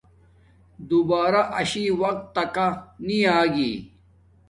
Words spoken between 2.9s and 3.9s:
نی آگی